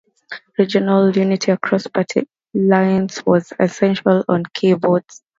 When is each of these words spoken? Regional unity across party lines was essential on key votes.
Regional 0.57 1.11
unity 1.15 1.51
across 1.51 1.85
party 1.85 2.27
lines 2.55 3.23
was 3.23 3.53
essential 3.59 4.23
on 4.27 4.41
key 4.55 4.73
votes. 4.73 5.21